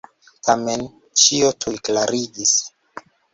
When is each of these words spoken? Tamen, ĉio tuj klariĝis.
Tamen, 0.47 0.85
ĉio 1.23 1.51
tuj 1.67 1.75
klariĝis. 1.91 2.57